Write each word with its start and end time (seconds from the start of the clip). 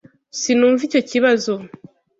Sinumva 0.39 0.81
icyo 0.87 1.01
kibazo. 1.09 1.53